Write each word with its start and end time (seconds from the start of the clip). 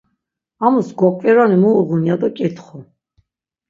Amus 0.65 0.89
goǩvironi 0.99 1.57
mu 1.63 1.71
uğun 1.81 2.01
ya 2.09 2.15
do 2.21 2.29
ǩitxu. 2.35 2.79